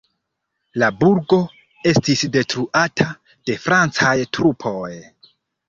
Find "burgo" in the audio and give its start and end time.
1.01-1.39